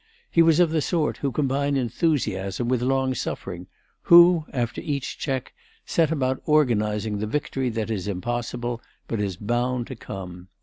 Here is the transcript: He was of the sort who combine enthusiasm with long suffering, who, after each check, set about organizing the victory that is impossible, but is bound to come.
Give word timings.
He 0.31 0.41
was 0.41 0.59
of 0.59 0.71
the 0.71 0.81
sort 0.81 1.17
who 1.17 1.31
combine 1.31 1.77
enthusiasm 1.77 2.67
with 2.67 2.81
long 2.81 3.13
suffering, 3.13 3.67
who, 4.09 4.45
after 4.51 4.81
each 4.81 5.19
check, 5.19 5.53
set 5.85 6.09
about 6.09 6.41
organizing 6.47 7.19
the 7.19 7.27
victory 7.27 7.69
that 7.69 7.91
is 7.91 8.07
impossible, 8.07 8.81
but 9.07 9.19
is 9.19 9.37
bound 9.37 9.85
to 9.85 9.95
come. 9.95 10.47